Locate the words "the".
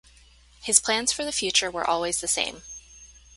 1.23-1.31, 2.21-2.27